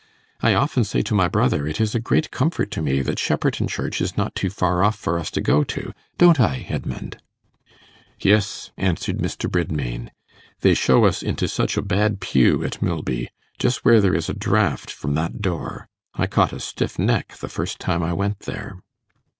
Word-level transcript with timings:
I 0.41 0.55
often 0.55 0.83
say 0.83 1.03
to 1.03 1.13
my 1.13 1.27
brother, 1.27 1.67
it 1.67 1.79
is 1.79 1.93
a 1.93 1.99
great 1.99 2.31
comfort 2.31 2.71
to 2.71 2.81
me 2.81 3.03
that 3.03 3.19
Shepperton 3.19 3.67
Church 3.67 4.01
is 4.01 4.17
not 4.17 4.33
too 4.33 4.49
far 4.49 4.83
off 4.83 4.95
for 4.95 5.19
us 5.19 5.29
to 5.29 5.41
go 5.41 5.63
to; 5.65 5.93
don't 6.17 6.39
I, 6.39 6.65
Edmund?' 6.67 7.21
'Yes,' 8.19 8.71
answered 8.77 9.19
Mr. 9.19 9.47
Bridmain; 9.47 10.09
'they 10.61 10.73
show 10.73 11.05
us 11.05 11.21
into 11.21 11.47
such 11.47 11.77
a 11.77 11.83
bad 11.83 12.19
pew 12.19 12.63
at 12.63 12.81
Milby 12.81 13.29
just 13.59 13.85
where 13.85 14.01
there 14.01 14.15
is 14.15 14.27
a 14.27 14.33
draught 14.33 14.89
from 14.89 15.13
that 15.13 15.39
door. 15.39 15.87
I 16.15 16.25
caught 16.25 16.51
a 16.51 16.59
stiff 16.59 16.97
neck 16.97 17.37
the 17.37 17.47
first 17.47 17.77
time 17.77 18.01
I 18.01 18.13
went 18.13 18.39
there. 18.39 18.77